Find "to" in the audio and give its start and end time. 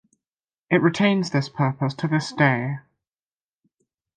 1.93-2.07